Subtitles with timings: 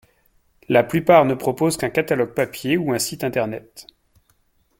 [0.67, 3.85] La plupart ne proposent qu’un catalogue papier ou un site internet.